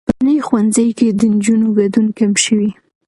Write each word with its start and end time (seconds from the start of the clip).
په 0.07 0.13
منځني 0.13 0.37
ښوونځي 0.47 0.87
کې 0.97 1.07
د 1.19 1.21
نجونو 1.33 1.67
ګډون 1.77 2.07
کم 2.17 2.31
شوی. 2.43 2.69